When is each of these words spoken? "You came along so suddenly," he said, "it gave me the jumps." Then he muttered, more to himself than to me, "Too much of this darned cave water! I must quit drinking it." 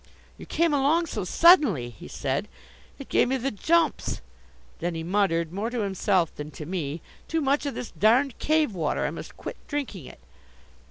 "You 0.35 0.47
came 0.47 0.73
along 0.73 1.05
so 1.05 1.23
suddenly," 1.23 1.91
he 1.91 2.07
said, 2.07 2.47
"it 2.97 3.07
gave 3.07 3.27
me 3.27 3.37
the 3.37 3.51
jumps." 3.51 4.21
Then 4.79 4.95
he 4.95 5.03
muttered, 5.03 5.53
more 5.53 5.69
to 5.69 5.81
himself 5.81 6.33
than 6.33 6.49
to 6.57 6.65
me, 6.65 7.03
"Too 7.27 7.39
much 7.39 7.67
of 7.67 7.75
this 7.75 7.91
darned 7.91 8.39
cave 8.39 8.73
water! 8.73 9.05
I 9.05 9.11
must 9.11 9.37
quit 9.37 9.57
drinking 9.67 10.05
it." 10.07 10.19